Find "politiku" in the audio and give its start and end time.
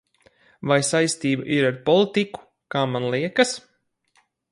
1.89-2.43